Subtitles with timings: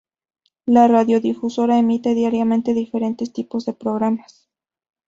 [0.65, 4.49] La radiodifusora emite diariamente diferentes tipos de programas.